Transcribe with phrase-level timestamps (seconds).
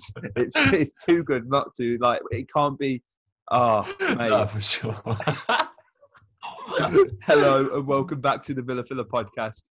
[0.00, 1.98] it's it's it's too good not to.
[1.98, 3.02] Like it can't be.
[3.50, 4.30] Oh, mate.
[4.30, 4.96] No, for sure.
[7.26, 9.64] Hello and welcome back to the Villa Filler podcast.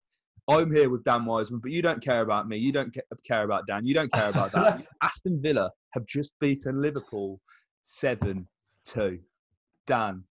[0.49, 2.57] I'm here with Dan Wiseman, but you don't care about me.
[2.57, 2.95] You don't
[3.25, 3.87] care about Dan.
[3.87, 4.85] You don't care about that.
[5.03, 7.39] Aston Villa have just beaten Liverpool
[7.85, 8.47] 7
[8.87, 9.19] 2.
[9.87, 10.25] Dan,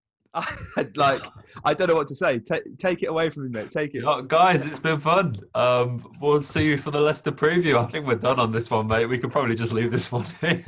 [0.95, 1.25] like,
[1.65, 2.39] I don't know what to say.
[2.39, 3.71] Ta take it away from me, mate.
[3.71, 4.03] Take it.
[4.03, 5.35] Yeah, guys, it's been fun.
[5.55, 7.77] Um, we'll see you for the Leicester preview.
[7.77, 9.05] I think we're done on this one, mate.
[9.05, 10.63] We could probably just leave this one here.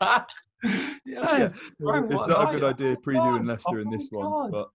[1.04, 4.50] yes, bro, it's not a good idea previewing God, Leicester oh in this my one,
[4.50, 4.68] but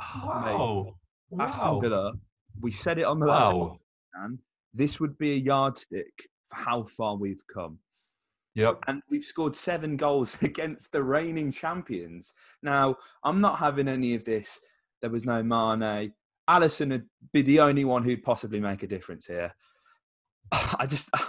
[0.00, 0.94] oh, mate, Wow.
[1.40, 1.80] Aston Wow.
[1.80, 2.12] Villa,
[2.60, 3.78] we said it on the last Wow.
[4.16, 4.38] man.
[4.72, 6.12] This would be a yardstick
[6.50, 7.78] for how far we've come.
[8.54, 8.84] Yep.
[8.86, 12.34] and we've scored seven goals against the reigning champions.
[12.62, 14.60] Now, I'm not having any of this.
[15.00, 16.12] There was no Mane.
[16.48, 19.54] Alisson would be the only one who'd possibly make a difference here.
[20.52, 21.10] I just.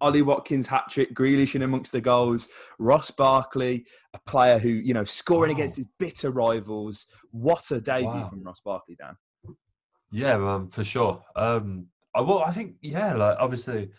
[0.00, 4.92] Ollie Watkins hat trick, Grealish in amongst the goals, Ross Barkley, a player who, you
[4.92, 5.58] know, scoring Wow.
[5.60, 7.06] against his bitter rivals.
[7.30, 8.28] What a debut Wow.
[8.28, 9.16] from Ross Barkley, Dan.
[10.10, 11.22] Yeah, man, for sure.
[11.36, 13.92] Um, I well, I think yeah, like obviously.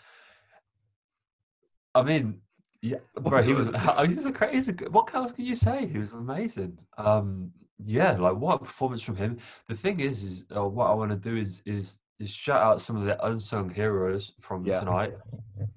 [1.96, 2.42] I mean,
[2.82, 3.66] yeah, bro, he was
[4.08, 4.74] he was a crazy.
[4.90, 5.88] What else can you say?
[5.88, 6.78] He was amazing.
[6.98, 7.52] Um,
[7.84, 9.38] yeah, like what a performance from him.
[9.68, 12.80] The thing is, is uh, what I want to do is is is shout out
[12.82, 14.80] some of the unsung heroes from Yeah.
[14.80, 15.14] tonight.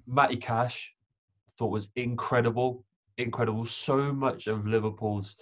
[0.06, 0.94] Matty Cash,
[1.58, 2.84] thought was incredible,
[3.16, 3.64] incredible.
[3.64, 5.36] So much of Liverpool's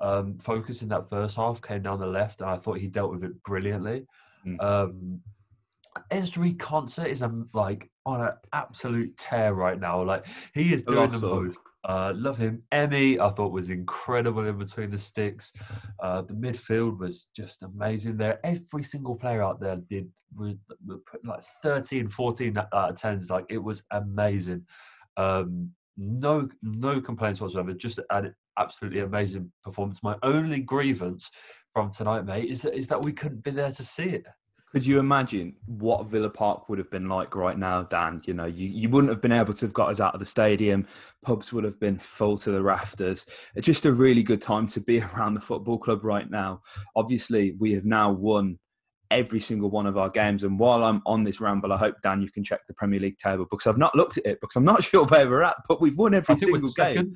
[0.00, 3.12] um, focus in that first half came down the left, and I thought he dealt
[3.12, 4.06] with it brilliantly.
[4.46, 4.60] Mm.
[4.62, 5.20] Um,
[6.10, 10.02] Ezri Konsa is um, like on an absolute tear right now.
[10.02, 11.44] Like he is doing the Colossal.
[11.44, 11.58] most.
[11.82, 12.62] Uh, love him.
[12.72, 15.52] Emi, I thought was incredible in between the sticks.
[15.98, 18.38] Uh, the midfield was just amazing there.
[18.44, 20.56] Every single player out there did was
[20.86, 23.30] was put like 13, 14 out of 10s.
[23.30, 24.66] Like it was amazing.
[25.16, 27.72] Um, no, no complaints whatsoever.
[27.72, 30.02] Just an absolutely amazing performance.
[30.02, 31.30] My only grievance
[31.72, 34.26] from tonight, mate, is that is that we couldn't be there to see it.
[34.72, 38.22] Could you imagine what Villa Park would have been like right now, Dan?
[38.24, 40.26] You know, you, you wouldn't have been able to have got us out of the
[40.26, 40.86] stadium.
[41.24, 43.26] Pubs would have been full to the rafters.
[43.56, 46.60] It's just a really good time to be around the football club right now.
[46.94, 48.60] Obviously, we have now won
[49.10, 50.44] every single one of our games.
[50.44, 53.18] And while I'm on this ramble, I hope, Dan, you can check the Premier League
[53.18, 55.80] table because I've not looked at it because I'm not sure where we're at, but
[55.80, 57.14] we've won every I think we're single game.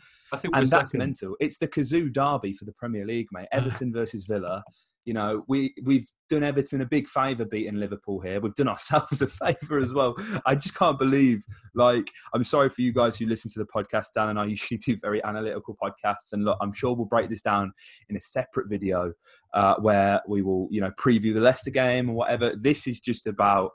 [0.52, 0.98] And that's second.
[0.98, 1.36] mental.
[1.38, 3.46] It's the Kazoo derby for the Premier League, mate.
[3.52, 4.64] Everton versus Villa.
[5.04, 8.40] You know, we we've done Everton a big favour beating Liverpool here.
[8.40, 10.14] We've done ourselves a favour as well.
[10.46, 11.44] I just can't believe.
[11.74, 14.08] Like, I'm sorry for you guys who listen to the podcast.
[14.14, 17.42] Dan and I usually do very analytical podcasts, and look, I'm sure we'll break this
[17.42, 17.72] down
[18.08, 19.12] in a separate video
[19.52, 22.54] uh, where we will, you know, preview the Leicester game or whatever.
[22.56, 23.72] This is just about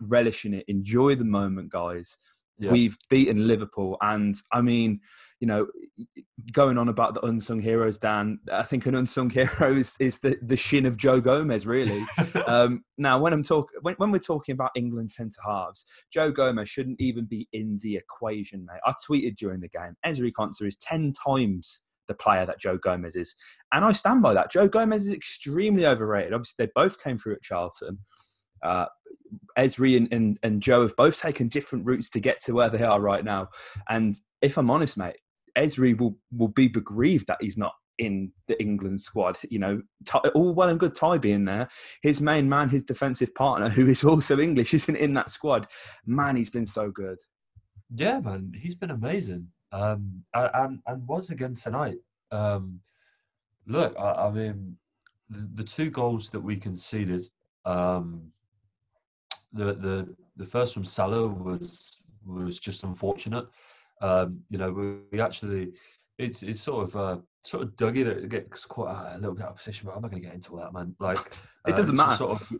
[0.00, 0.64] relishing it.
[0.68, 2.16] Enjoy the moment, guys.
[2.60, 2.70] Yeah.
[2.70, 5.00] We've beaten Liverpool, and I mean,
[5.40, 5.66] you know,
[6.52, 8.38] going on about the unsung heroes, Dan.
[8.52, 12.06] I think an unsung hero is, is the, the shin of Joe Gomez, really.
[12.46, 16.68] um, now, when I'm talk when, when we're talking about England centre halves, Joe Gomez
[16.68, 18.80] shouldn't even be in the equation, mate.
[18.84, 23.16] I tweeted during the game, Ezri Konsa is ten times the player that Joe Gomez
[23.16, 23.34] is,
[23.72, 24.50] and I stand by that.
[24.50, 26.34] Joe Gomez is extremely overrated.
[26.34, 28.00] Obviously, they both came through at Charlton.
[28.62, 28.86] Uh,
[29.58, 32.82] Ezri and, and, and Joe have both taken different routes to get to where they
[32.82, 33.48] are right now.
[33.88, 35.16] And if I'm honest, mate,
[35.56, 39.36] Ezri will, will be begrieved that he's not in the England squad.
[39.48, 39.82] You know,
[40.34, 41.68] all well and good Ty being there.
[42.02, 45.68] His main man, his defensive partner, who is also English, isn't in that squad.
[46.06, 47.18] Man, he's been so good.
[47.94, 49.48] Yeah, man, he's been amazing.
[49.72, 51.98] Um, and and, again tonight.
[52.32, 52.80] Um,
[53.66, 54.76] look, I, I mean,
[55.28, 57.26] the, the two goals that we conceded,
[57.64, 58.32] um,
[59.52, 63.46] the the the first from Salah was was just unfortunate.
[64.00, 65.72] Um, you know, we, we actually,
[66.18, 69.50] it's it's sort of uh, sort of Dougie that gets quite a little bit out
[69.50, 70.94] of position, but I'm not going to get into all that, man.
[70.98, 71.18] Like
[71.66, 72.16] It doesn't it's matter.
[72.16, 72.52] Sort of,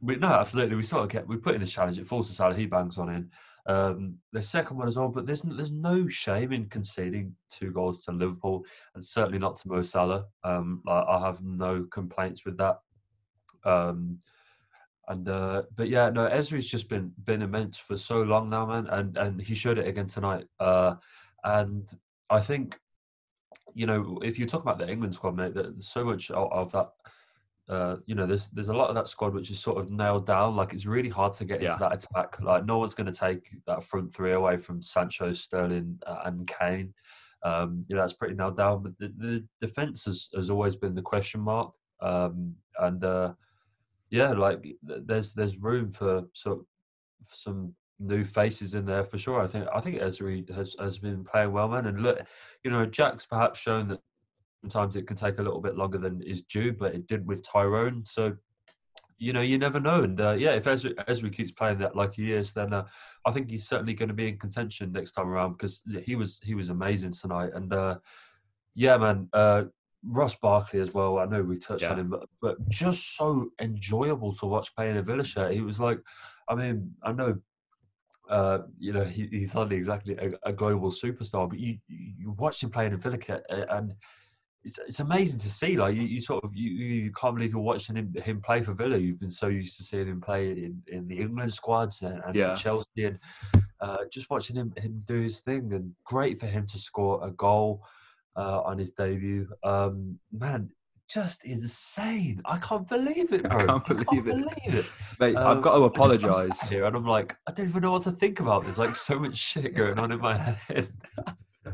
[0.00, 0.76] we, no, absolutely.
[0.76, 1.98] We sort of get we put in this challenge.
[1.98, 2.56] It falls to Salah.
[2.56, 3.30] He bangs on in.
[3.66, 7.70] Um, the second one as well, but there's n- there's no shame in conceding two
[7.70, 8.64] goals to Liverpool,
[8.94, 10.24] and certainly not to Mo Salah.
[10.42, 12.78] Um, I, I have no complaints with that.
[15.08, 18.86] And uh, but yeah, no, Ezri's just been been immense for so long now, man,
[18.88, 20.46] and and he showed it again tonight.
[20.60, 20.96] Uh,
[21.44, 21.88] and
[22.28, 22.78] I think,
[23.74, 26.52] you know, if you talk about the England squad, mate, that there's so much of,
[26.52, 26.90] of that.
[27.70, 30.26] Uh, you know, there's there's a lot of that squad which is sort of nailed
[30.26, 30.56] down.
[30.56, 31.72] Like it's really hard to get Yeah.
[31.72, 32.40] into that attack.
[32.40, 36.46] Like no one's going to take that front three away from Sancho, Sterling, uh, and
[36.46, 36.92] Kane.
[37.42, 38.82] Um, you know, that's pretty nailed down.
[38.82, 41.72] But the, the defense has, has always been the question mark.
[42.00, 43.32] Um, and uh,
[44.10, 46.60] yeah, like there's there's room for sort
[47.24, 49.40] some new faces in there for sure.
[49.40, 51.86] I think I think Ezri has has been playing well, man.
[51.86, 52.18] And look,
[52.64, 54.00] you know, Jack's perhaps shown that
[54.62, 57.42] sometimes it can take a little bit longer than is due, but it did with
[57.42, 58.04] Tyrone.
[58.04, 58.36] So
[59.18, 60.04] you know, you never know.
[60.04, 62.84] And uh, yeah, if Ezri, Ezri keeps playing that like he is, then uh,
[63.26, 66.40] I think he's certainly going to be in contention next time around because he was
[66.44, 67.50] he was amazing tonight.
[67.54, 67.96] And uh,
[68.74, 69.64] yeah, man, uh,
[70.04, 71.18] Ross Barkley as well.
[71.18, 71.92] I know we touched yeah.
[71.92, 75.52] on him, but, but just so enjoyable to watch playing a Villa shirt.
[75.52, 75.98] He was like,
[76.48, 77.38] I mean, I know
[78.28, 81.48] uh, you know, he, he's hardly exactly a, a, global superstar.
[81.48, 83.94] But you you watch him playing in Villa kit, and
[84.64, 85.76] it's it's amazing to see.
[85.76, 88.74] Like you, you sort of you, you can't believe you're watching him him play for
[88.74, 88.98] Villa.
[88.98, 92.34] You've been so used to seeing him play in, in the England squads and, and
[92.34, 92.54] yeah.
[92.54, 93.18] Chelsea, and
[93.80, 95.72] uh, just watching him him do his thing.
[95.72, 97.82] And great for him to score a goal
[98.38, 99.48] uh, on his debut.
[99.64, 100.70] Um, man,
[101.10, 102.40] just insane.
[102.44, 103.58] I can't believe it, bro.
[103.58, 104.34] I can't believe, I can't it.
[104.34, 104.86] believe it.
[105.18, 106.68] Mate, um, I've got to apologise.
[106.68, 108.64] Here and I'm like, I don't even know what to think about.
[108.64, 110.88] There's like so much shit going on in my head.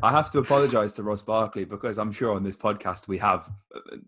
[0.03, 3.49] I have to apologise to Ross Barkley because I'm sure on this podcast we have,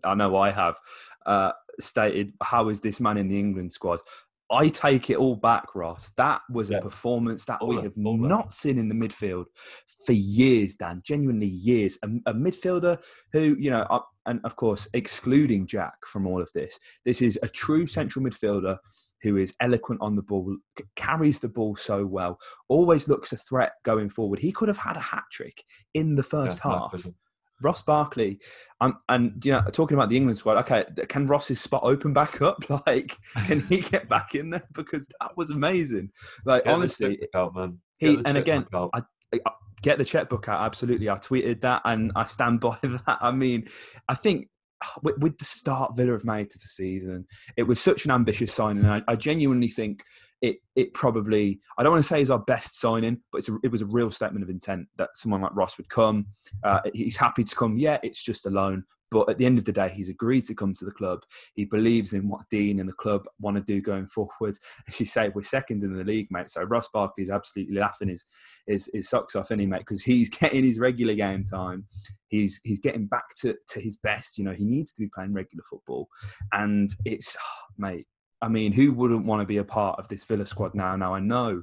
[0.04, 0.76] I know I have,
[1.24, 4.00] uh, stated how is this man in the England squad.
[4.50, 6.12] I take it all back, Ross.
[6.16, 6.78] That was yeah.
[6.78, 9.44] a performance that all we have not seen in the midfield
[10.06, 11.02] for years, Dan.
[11.04, 11.98] Genuinely years.
[12.02, 12.98] A, a midfielder
[13.32, 17.38] who, you know, uh, and of course, excluding Jack from all of this, this is
[17.42, 18.78] a true central midfielder
[19.22, 20.56] who is eloquent on the ball,
[20.96, 24.38] carries the ball so well, always looks a threat going forward.
[24.38, 25.62] He could have had a hat trick
[25.94, 27.06] in the first yeah, half.
[27.62, 28.38] Ross Barkley,
[28.80, 30.58] um, and you know, talking about the England squad.
[30.58, 32.64] Okay, can Ross's spot open back up?
[32.86, 33.16] Like,
[33.46, 34.66] can he get back in there?
[34.74, 36.10] Because that was amazing.
[36.44, 37.78] Like, get honestly, out, man.
[37.98, 39.02] he and again, I,
[39.32, 39.38] I,
[39.82, 40.64] get the checkbook out.
[40.64, 43.18] Absolutely, I tweeted that, and I stand by that.
[43.20, 43.66] I mean,
[44.08, 44.48] I think
[45.02, 47.26] with, with, the start Villa have made to the season,
[47.56, 48.86] it was such an ambitious signing.
[48.86, 50.02] I, I, genuinely think
[50.42, 53.72] it it probably I don't want to say is our best signing, but a, it
[53.72, 56.26] was a real statement of intent that someone like Ross would come.
[56.64, 57.78] Uh, he's happy to come.
[57.78, 60.54] Yeah, it's just a loan, but at the end of the day, he's agreed to
[60.54, 61.22] come to the club.
[61.54, 64.56] He believes in what Dean and the club want to do going forward.
[64.88, 66.50] As you say, we're second in the league, mate.
[66.50, 68.24] So Ross Barkley is absolutely laughing his
[68.66, 69.80] his, his socks off, any mate?
[69.80, 71.86] Because he's getting his regular game time.
[72.28, 74.36] He's he's getting back to, to his best.
[74.36, 76.08] You know, he needs to be playing regular football,
[76.52, 78.06] and it's oh, mate.
[78.40, 80.94] I mean, who wouldn't want to be a part of this Villa squad now?
[80.96, 81.62] Now I know,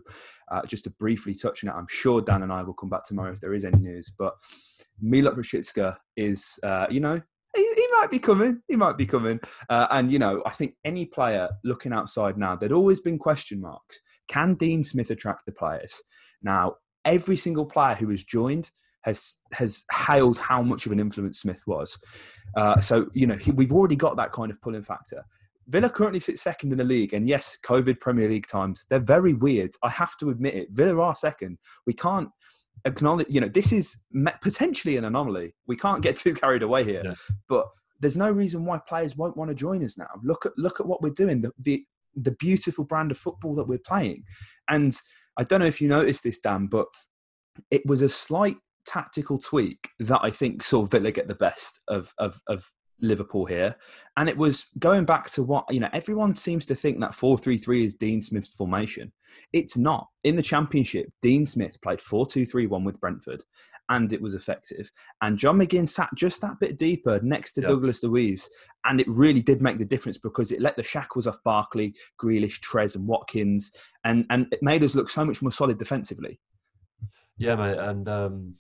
[0.52, 3.06] uh, just to briefly touch on it, I'm sure Dan and I will come back
[3.06, 4.12] tomorrow if there is any news.
[4.18, 4.34] But
[5.04, 7.22] Milot Rashica is, uh, you know,
[7.56, 8.62] he, he, might be coming.
[8.68, 9.40] He might be coming.
[9.70, 13.62] Uh, and, you know, I think any player looking outside now, there'd always been question
[13.62, 14.00] marks.
[14.28, 16.02] Can Dean Smith attract the players?
[16.44, 16.76] Now,
[17.06, 18.72] every single player who has joined
[19.04, 21.98] has has hailed how much of an influence Smith was.
[22.58, 25.24] Uh, so, you know, he, we've already got that kind of pulling factor.
[25.68, 29.34] Villa currently sits second in the league, and yes, COVID Premier League times, they're very
[29.34, 29.72] weird.
[29.84, 30.68] I have to admit it.
[30.72, 31.58] Villa are second.
[31.88, 32.30] We can't
[32.86, 33.98] acknowledge, you know, this is
[34.42, 35.56] potentially an anomaly.
[35.68, 37.16] We can't get too carried away here, yeah.
[37.50, 37.68] but
[38.00, 40.08] there's no reason why players won't want to join us now.
[40.24, 41.84] Look at look at what we're doing, the, the
[42.16, 44.24] the beautiful brand of football that we're playing.
[44.70, 44.96] And
[45.38, 46.88] I don't know if you noticed this, Dan, but
[47.72, 52.14] it was a slight tactical tweak that I think saw Villa get the best of
[52.18, 52.72] of, of
[53.02, 53.76] Liverpool here.
[54.18, 57.38] And it was going back to what, you know, everyone seems to think that 4
[57.38, 59.12] 3 3 is Dean Smith's formation.
[59.54, 60.08] It's not.
[60.24, 63.44] In the Championship, Dean Smith played 4 2 3 1 with Brentford
[63.90, 64.92] and it was effective.
[65.22, 68.50] And John McGinn sat just that bit deeper next to Douglas Luiz.
[68.84, 72.60] And it really did make the difference because it let the shackles off Barkley, Grealish,
[72.60, 73.72] Trez, and Watkins.
[74.04, 76.40] And, and it made us look so much more solid defensively.
[77.38, 77.78] Yeah, mate.
[77.78, 78.56] And um,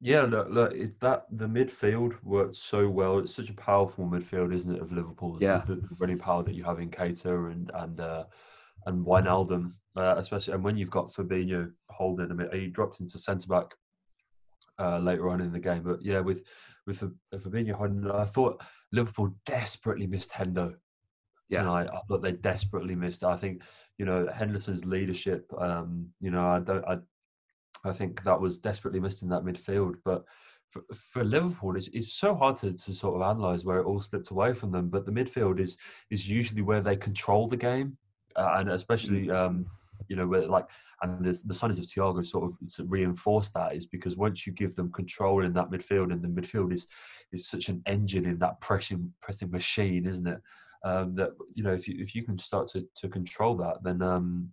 [0.00, 3.18] yeah, look, look, it, that the midfield worked so well.
[3.18, 5.38] It's such a powerful midfield, isn't it, of Liverpool?
[5.40, 8.24] Yeah, the, the running power that you have in Keita and and uh,
[8.86, 13.48] and Wijnaldum, uh, especially, and when you've got Fabinho holding him, he dropped into centre
[13.48, 13.74] back
[14.78, 15.82] uh, later on in the game.
[15.82, 16.42] But yeah, with
[16.86, 17.02] with
[17.34, 18.62] Fabinho holding, I thought
[18.92, 20.74] Liverpool desperately missed Hendo
[21.50, 21.88] tonight.
[21.90, 21.98] Yeah.
[21.98, 23.24] I thought they desperately missed.
[23.24, 23.62] I think
[23.98, 25.50] you know Henderson's leadership.
[25.58, 26.84] Um, you know, I don't.
[26.86, 26.98] I
[27.84, 29.96] I think that was desperately missed in that midfield.
[30.04, 30.24] But
[30.70, 34.00] for, for Liverpool, it's, it's so hard to, to sort of analyse where it all
[34.00, 34.88] slipped away from them.
[34.88, 35.76] But the midfield is
[36.10, 37.96] is usually where they control the game,
[38.36, 39.34] uh, and especially mm.
[39.34, 39.66] um,
[40.08, 40.66] you know where like
[41.02, 44.52] and the, the signings of Thiago sort of to reinforce that is because once you
[44.52, 46.86] give them control in that midfield, and the midfield is
[47.32, 50.40] is such an engine in that pressing pressing machine, isn't it?
[50.84, 54.02] Um, that you know if you if you can start to, to control that, then
[54.02, 54.52] um,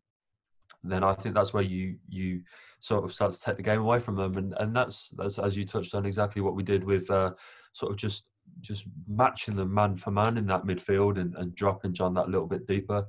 [0.92, 2.42] then I think that's where you you
[2.80, 5.56] sort of start to take the game away from them, and and that's that's as
[5.58, 7.32] you touched on exactly what we did with uh,
[7.74, 8.28] sort of just
[8.62, 12.48] just matching them man for man in that midfield and, and dropping John that little
[12.48, 13.06] bit deeper.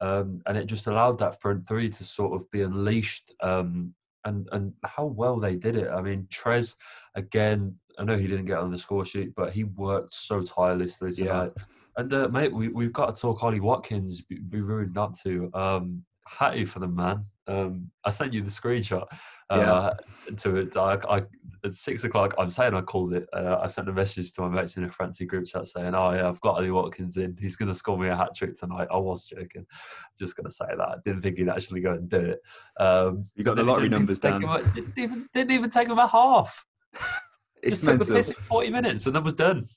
[0.00, 3.32] um, and it just allowed that front three to sort of be unleashed.
[3.42, 3.94] Um,
[4.26, 5.88] and and how well they did it.
[5.90, 6.76] I mean, Trez
[7.14, 7.76] again.
[7.98, 11.52] I know he didn't get on the score sheet, but he worked so tirelessly tonight.
[11.56, 11.64] Yeah.
[11.96, 14.22] And uh, mate, we we've got to talk Ollie Watkins.
[14.22, 15.50] Be, be rude not to.
[15.54, 17.24] Um, Hattie for the man.
[17.46, 19.06] Um, I sent you the screenshot
[19.50, 19.92] uh,
[20.26, 20.36] yeah.
[20.36, 20.76] to it.
[20.76, 21.22] I, I,
[21.62, 23.28] at six o'clock, I'm saying I called it.
[23.32, 26.12] Uh, I sent a message to my mates in a fancy group chat saying, "Oh
[26.12, 27.36] yeah, I've got Ollie Watkins in.
[27.38, 29.66] He's going to score me a hat trick tonight." I was joking.
[30.18, 30.80] Just going to say that.
[30.80, 32.40] I didn't think he'd actually go and do it.
[32.80, 34.40] Um, you got the lottery numbers down.
[34.74, 36.64] didn't, even, didn't even take him a half.
[37.66, 39.68] Just took the piss in 40 minutes and then was done.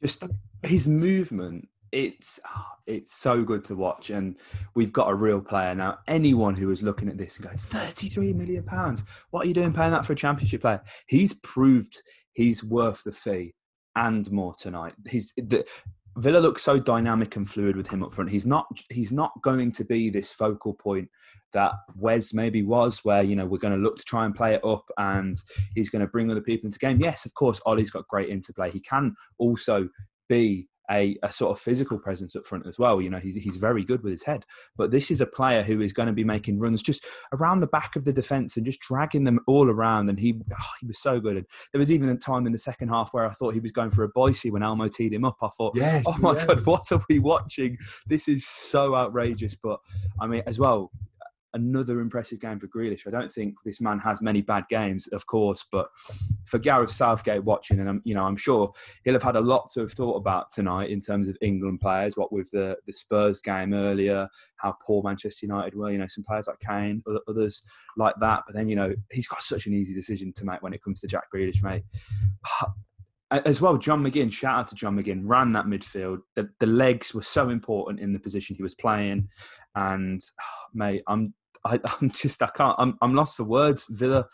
[0.00, 0.24] Just
[0.64, 2.40] his movement it's
[2.86, 4.36] it's so good to watch and
[4.74, 8.32] we've got a real player now anyone who is looking at this and going 33
[8.32, 12.64] million pounds what are you doing paying that for a championship player he's proved he's
[12.64, 13.54] worth the fee
[13.96, 15.64] and more tonight he's the
[16.18, 18.30] Villa looks so dynamic and fluid with him up front.
[18.30, 21.08] He's not he's not going to be this focal point
[21.52, 24.54] that Wes maybe was, where you know we're going to look to try and play
[24.54, 25.36] it up, and
[25.74, 27.00] he's going to bring other people into game.
[27.00, 28.70] Yes, of course, Ollie's got great interplay.
[28.70, 29.88] He can also
[30.28, 33.00] be a, a, sort of physical presence up front as well.
[33.00, 34.44] You know, he's, he's very good with his head.
[34.76, 37.66] But this is a player who is going to be making runs just around the
[37.66, 40.08] back of the defence and just dragging them all around.
[40.08, 41.36] And he oh, he was so good.
[41.36, 43.72] And there was even a time in the second half where I thought he was
[43.72, 45.36] going for a Boise when Elmo teed him up.
[45.42, 46.44] I thought, yes, oh my yes.
[46.44, 47.78] God, what are we watching?
[48.06, 49.56] This is so outrageous.
[49.56, 49.80] But
[50.20, 50.90] I mean, as well,
[51.54, 53.06] another impressive game for Grealish.
[53.06, 55.88] I don't think this man has many bad games, of course, but
[56.44, 58.72] for Gareth Southgate watching, and I'm, you know, I'm sure
[59.04, 62.16] he'll have had a lot to have thought about tonight in terms of England players.
[62.16, 64.28] What with the the Spurs game earlier,
[64.62, 65.90] how poor Manchester United were.
[65.90, 67.62] You know, some players like Kane, others
[67.96, 68.44] like that.
[68.46, 71.00] But then, you know, he's got such an easy decision to make when it comes
[71.00, 71.84] to Jack Grealish, mate.
[73.30, 76.18] As well, John McGinn, shout out to John McGinn, ran that midfield.
[76.34, 79.28] The, the legs were so important in the position he was playing.
[79.74, 80.22] And,
[80.74, 81.32] mate, I'm
[81.64, 82.76] I, am just I can't.
[82.78, 83.86] I'm I'm lost for words.
[83.88, 84.26] Villa.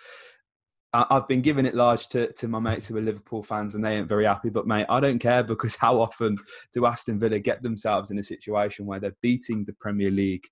[0.94, 3.84] I, I've been giving it large to, to my mates who are Liverpool fans, and
[3.84, 4.48] they ain't very happy.
[4.48, 6.36] But mate, I don't care because how often
[6.72, 10.44] do Aston Villa get themselves in a situation where they're beating the Premier League,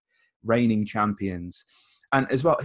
[0.45, 1.65] reigning champions,
[2.13, 2.59] and as well,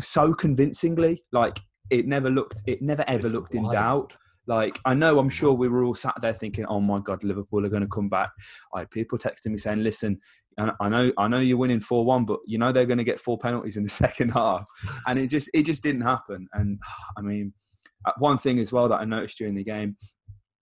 [0.00, 1.24] so convincingly.
[1.32, 1.58] Like
[1.90, 3.66] it never looked, it never ever it's looked wild.
[3.66, 4.12] in doubt.
[4.46, 7.64] Like I know, I'm sure we were all sat there thinking, "Oh my God, Liverpool
[7.64, 8.30] are going to come back."
[8.74, 10.18] I had people texting me saying, "Listen,
[10.80, 13.20] I know, I know you're winning four one, but you know they're going to get
[13.20, 14.68] four penalties in the second half,"
[15.06, 16.48] and it just, it just didn't happen.
[16.52, 16.80] And
[17.16, 17.52] I mean,
[18.06, 19.96] uh, one thing as well that I noticed during the game,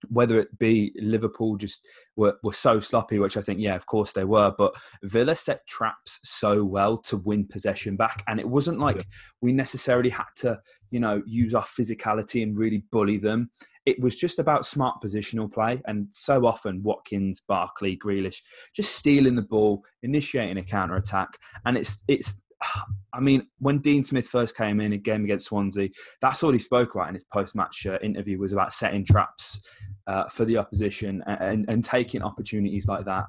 [0.09, 1.87] whether it be Liverpool just
[2.17, 5.67] were, were so sloppy, which I think, yeah, of course they were, but Villa set
[5.67, 8.23] traps so well to win possession back.
[8.29, 9.03] And it wasn't like yeah.
[9.43, 13.51] we necessarily had to, you know, use our physicality and really bully them.
[13.89, 15.81] It was just about smart positional play.
[15.87, 18.43] And so often, Watkins, Barkley, Grealish
[18.75, 21.39] just stealing the ball, initiating a counter attack.
[21.65, 22.43] And it's, it's,
[23.15, 25.89] I mean, when Dean Smith first came in a game against Swansea,
[26.21, 29.59] that's all he spoke about in his post-match uh, interview was about setting traps
[30.07, 33.25] uh, for the opposition and, and, and, taking opportunities like that.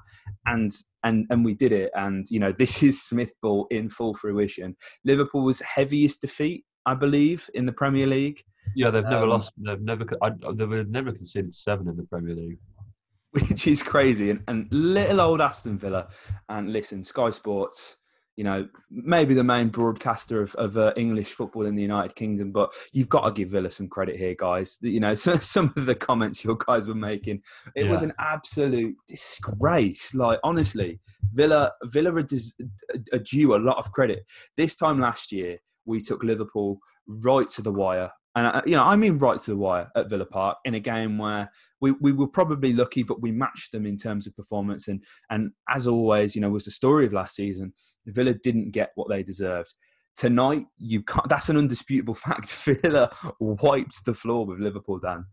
[0.46, 0.72] And
[1.06, 1.92] and and we did it.
[1.96, 4.76] And you know, this is Smith ball in full fruition.
[5.06, 8.44] Liverpool's heaviest defeat, I believe, in the Premier League.
[8.76, 9.52] Yeah, they've never um, lost.
[9.58, 10.06] They've never.
[10.22, 12.60] I, they've never conceded seven in the Premier League
[13.32, 14.32] which is crazy.
[14.32, 16.08] And, and, little old Aston Villa,
[16.48, 17.98] and listen, Sky Sports
[18.40, 22.54] you know, maybe the main broadcaster of, of uh, English football in the United Kingdom,
[22.54, 24.78] but you've got to give Villa some credit here, guys.
[24.80, 27.42] You know, so, some of the comments your guys were making,
[27.76, 27.92] it yeah.
[27.92, 30.16] was an absolute disgrace.
[30.16, 31.02] Like, honestly,
[31.34, 32.64] Villa, Villa are, des-
[33.12, 34.26] are due a lot of credit.
[34.56, 38.84] This time last year, we took Liverpool right to the wire and uh, you know,
[38.84, 42.14] I mean, right to the wire at Villa Park in a game where we, we
[42.14, 44.88] were probably lucky, but we matched them in terms of performance.
[44.88, 47.74] And and as always, you know, was the story of last season.
[48.06, 49.74] Villa didn't get what they deserved.
[50.16, 51.28] Tonight, you can't.
[51.28, 52.50] That's an undisputable fact.
[52.64, 55.00] Villa wiped the floor with Liverpool.
[55.00, 55.26] Dan.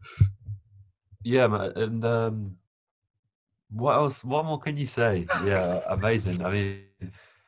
[1.22, 2.56] Yeah, and um,
[3.70, 4.24] what else?
[4.24, 5.26] What more can you say?
[5.44, 6.44] Yeah, amazing.
[6.44, 6.80] I mean,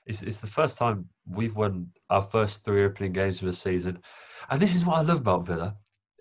[0.06, 3.98] it's it's the first time we've won our first three opening games of the season
[4.50, 5.76] and this is what I love about Villa.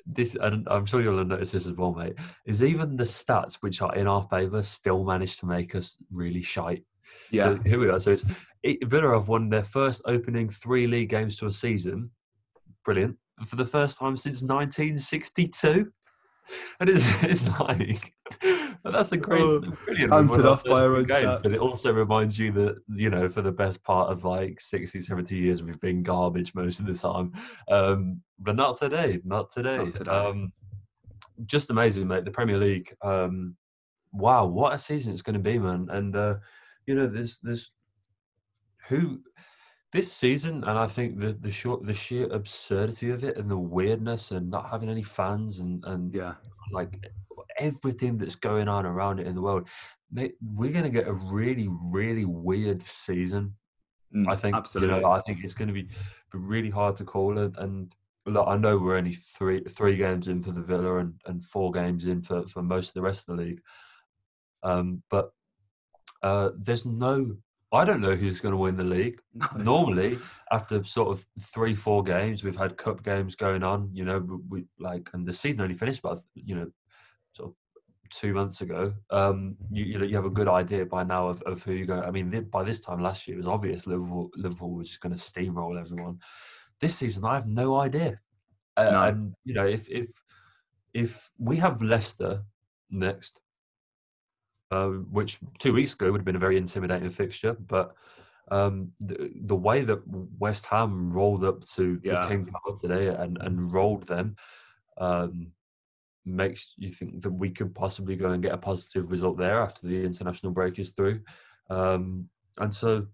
[0.06, 2.14] This, and I'm sure you'll notice this as well, mate.
[2.46, 6.42] Is even the stats which are in our favour still manage to make us really
[6.42, 6.84] shite.
[7.30, 7.56] Yeah.
[7.56, 8.00] So here we are.
[8.00, 8.24] So it's
[8.64, 12.10] it, Villa have won their first opening three league games to a season.
[12.86, 15.92] Brilliant for the first time since 1962
[16.80, 18.14] and it's it's like
[18.92, 21.44] that's a great oh, brilliant hunted off by our own games, stats.
[21.44, 25.00] but it also reminds you that you know for the best part of like 60
[25.00, 27.34] 70 years we've been garbage most of the time
[27.70, 30.12] um but not today not today, not today.
[30.12, 30.52] um
[31.46, 33.56] just amazing mate the premier league um
[34.14, 36.36] wow what a season it's going to be man and uh
[36.86, 37.72] you know there's there's
[38.88, 39.20] who
[39.94, 43.58] this season, and I think the the short the sheer absurdity of it and the
[43.58, 46.36] weirdness and not having any fans and and Yeah.
[46.72, 47.10] like
[47.60, 49.68] everything that's going on around it in the world,
[50.12, 53.56] mate, we're going to get a really really weird season.
[54.16, 54.96] Mm, I think absolutely.
[54.96, 57.54] You know, I think it's going to be, be really hard to call it.
[57.58, 57.94] And
[58.26, 61.72] look, I know we're only three three games in for the Villa and, and four
[61.72, 63.62] games in for, for most of the rest of the league.
[64.64, 65.32] Um, but
[66.24, 67.36] uh, there's no.
[67.74, 69.20] I don't know who's going to win the league.
[69.58, 70.18] Normally,
[70.52, 73.90] after sort of three, four games, we've had cup games going on.
[73.94, 76.72] You know, we, like, and the season only finished, about you know,
[77.34, 77.56] sort of
[78.10, 78.94] two months ago.
[79.10, 81.88] Um, you you, know, you have a good idea by now of, of who you're
[81.88, 82.04] going.
[82.04, 85.02] I mean, th- by this time last year, it was obvious Liverpool Liverpool was just
[85.02, 86.20] going to steamroll everyone.
[86.80, 88.20] This season, I have no idea.
[88.78, 89.04] Uh, No.
[89.04, 90.08] And you know, if if
[90.94, 92.44] if we have Leicester
[92.90, 93.42] next,
[94.72, 97.96] uh, which two weeks ago would have been a very intimidating fixture, but
[98.50, 100.02] um, the, the way that
[100.40, 102.22] West Ham rolled up to Yeah.
[102.22, 104.36] the King Power today and, and rolled them
[104.98, 105.52] um,
[106.26, 109.88] makes you think that we could possibly go and get a positive result there after
[109.88, 111.22] the international break is through.
[111.70, 113.08] Um, and so,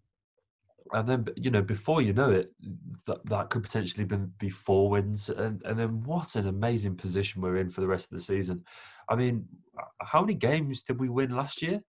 [0.91, 2.51] and then you know, before you know it,
[3.05, 7.41] that that could potentially be, be four wins, and and then what an amazing position
[7.41, 8.63] we're in for the rest of the season.
[9.09, 9.47] I mean,
[10.01, 11.81] how many games did we win last year?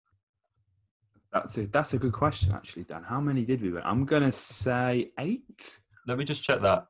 [1.31, 3.03] That's a that's a good question, actually, Dan.
[3.03, 3.83] How many did we win?
[3.85, 5.79] I'm gonna say eight.
[6.07, 6.87] Let me just check that.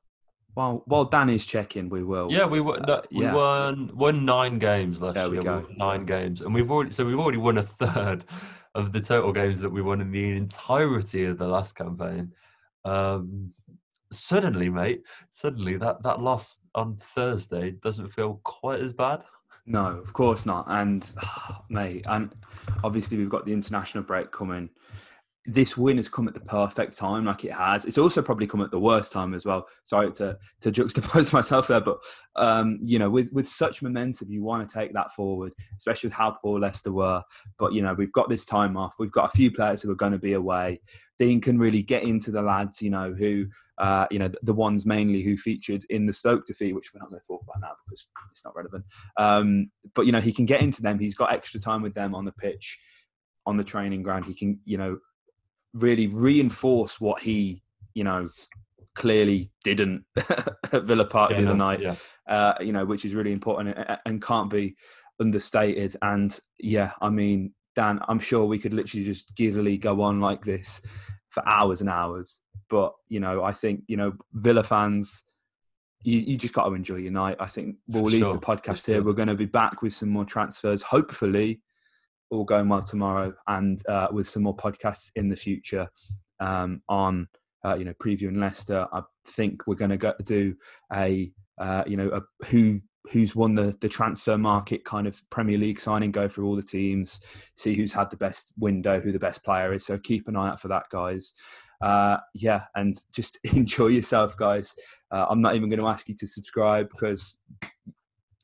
[0.53, 2.31] While while Dan is checking, we will.
[2.31, 2.83] Yeah, we won.
[2.87, 3.33] No, uh, we yeah.
[3.33, 5.65] won won nine games last There we year.
[5.75, 8.23] nine games, and we've already so we've already won a third
[8.75, 12.31] of the total games that we won in the entirety of the last campaign.
[12.83, 13.53] Um,
[14.11, 15.01] suddenly, mate,
[15.31, 19.23] suddenly that that loss on Thursday doesn't feel quite as bad.
[19.65, 20.65] No, of course not.
[20.67, 21.11] And
[21.69, 22.35] mate, and
[22.83, 24.69] obviously we've got the international break coming.
[25.47, 27.85] This win has come at the perfect time, like it has.
[27.85, 29.67] It's also probably come at the worst time as well.
[29.83, 31.99] Sorry to to juxtapose myself there, but
[32.35, 36.15] um, you know, with with such momentum, you want to take that forward, especially with
[36.15, 37.21] how poor Leicester were.
[37.59, 38.95] But you know, we've got this time off.
[38.97, 40.81] We've got a few players who are going to be away.
[41.19, 43.45] Dean can really get into the lads, you know, who
[43.77, 47.09] uh, you know, the, ones mainly who featured in the Stoke defeat, which we're not
[47.09, 48.85] going to talk about now because it's not relevant.
[49.17, 50.97] Um, but you know, he can get into them.
[50.97, 52.79] He's got extra time with them on the pitch,
[53.45, 54.25] on the training ground.
[54.25, 54.99] He can, you know,
[55.75, 57.61] really reinforce what he,
[57.93, 58.29] you know,
[58.95, 60.05] clearly didn't
[60.71, 61.81] at Villa Park the other no, night.
[61.81, 61.95] yeah.
[62.27, 64.75] Uh, you know, which is really important and, and can't be
[65.19, 65.95] understated.
[66.01, 70.43] And yeah, I mean, Dan, I'm sure we could literally just giddily go on like
[70.43, 70.81] this
[71.29, 72.41] for hours and hours.
[72.69, 75.23] But you know, I think you know Villa fans,
[76.01, 77.37] you, you just got to enjoy your night.
[77.39, 79.03] I think we'll leave sure, the podcast here.
[79.03, 81.61] We're going to be back with some more transfers, hopefully,
[82.35, 85.89] all going well tomorrow, and uh, with some more podcasts in the future
[86.39, 87.27] um, on
[87.63, 88.87] uh, you know previewing Leicester.
[88.93, 90.55] I think we're going to do
[90.93, 95.57] a uh, you know a who who's won the the transfer market kind of Premier
[95.57, 97.19] League signing, go through all the teams,
[97.55, 99.85] see who's had the best window, who the best player is.
[99.85, 101.33] So keep an eye out for that, guys.
[101.81, 104.73] Uh, yeah, and just enjoy yourself, guys.
[105.11, 107.39] Uh, I'm not even going to ask you to subscribe because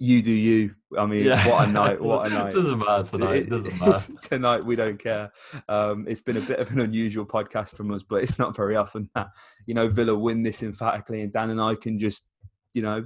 [0.01, 0.73] you do you.
[0.97, 2.01] I mean, what a night!
[2.11, 2.55] What a night!
[2.55, 3.35] Doesn't matter tonight.
[3.43, 4.13] It- doesn't matter.
[4.19, 5.31] tonight we don't care.
[5.69, 8.75] Um, it's been a bit of an unusual podcast from us, but it's not very
[8.75, 9.27] often that
[9.67, 12.27] you know Villa win this emphatically, and Dan and I can just
[12.73, 13.05] you know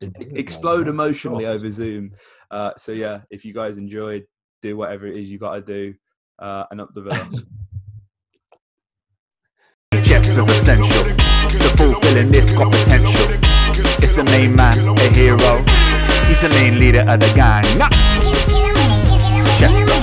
[0.00, 2.12] explode emotionally over Zoom.
[2.52, 4.24] Uh, so yeah, if you guys enjoyed,
[4.62, 5.92] do whatever it is you got to do,
[6.38, 7.30] uh, and up the Villa.
[10.02, 10.86] just as essential.
[10.86, 13.26] The fulfilling this got potential.
[14.00, 15.81] It's the main man, a hero
[16.42, 17.62] the main leader of the gang.
[17.78, 17.88] Now.
[19.60, 19.94] Just go.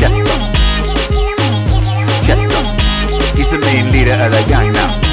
[0.00, 0.16] Just.
[2.24, 3.36] Just.
[3.36, 5.05] He's the main leader of the gang now.